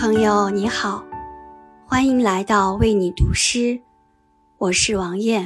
[0.00, 1.04] 朋友你好，
[1.84, 3.80] 欢迎来到为你读诗，
[4.56, 5.44] 我是王艳。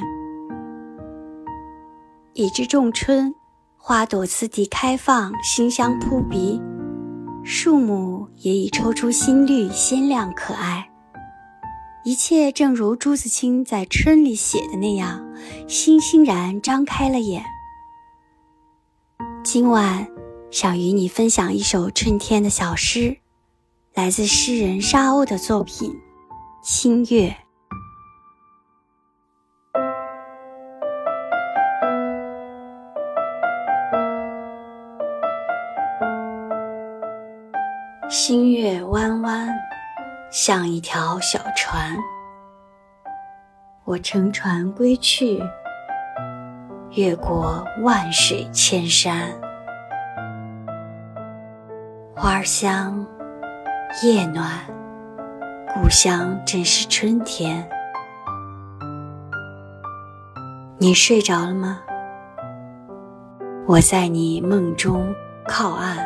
[2.35, 3.35] 已至仲春，
[3.79, 6.61] 花朵次第开放，馨香扑鼻，
[7.43, 10.87] 树木也已抽出新绿，鲜亮可爱。
[12.05, 15.27] 一切正如朱自清在《春》里写的那样，
[15.67, 17.43] 欣欣然张开了眼。
[19.43, 20.07] 今晚
[20.51, 23.17] 想与你分享一首春天的小诗。
[23.95, 25.91] 来自诗人沙鸥的作品
[26.63, 27.29] 《清月》。
[38.09, 39.47] 星月弯弯，
[40.31, 41.95] 像一条小船。
[43.85, 45.39] 我乘船归去，
[46.93, 49.29] 越过万水千山，
[52.17, 53.07] 花香。
[54.01, 54.49] 夜暖，
[55.75, 57.69] 故乡正是春天。
[60.79, 61.79] 你睡着了吗？
[63.67, 65.15] 我在你梦中
[65.47, 65.99] 靠岸。